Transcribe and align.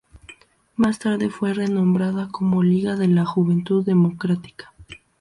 Más 0.77 0.97
tarde, 0.97 1.29
fue 1.29 1.53
renombrada 1.53 2.27
como 2.31 2.63
Liga 2.63 2.95
de 2.95 3.07
la 3.07 3.23
Juventud 3.23 3.85
Democrática. 3.85 4.73